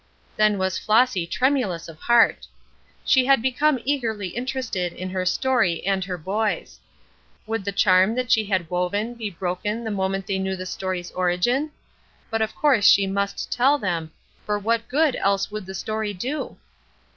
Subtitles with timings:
[0.35, 2.47] Then was Flossy tremulous of heart.
[3.05, 6.79] She had become eagerly interested in her story and her boys.
[7.45, 11.11] Would the charm that she had woven be broken the moment they knew the story's
[11.11, 11.69] origin?
[12.31, 14.11] But of course she must tell them,
[14.43, 16.57] for what good else would the story do?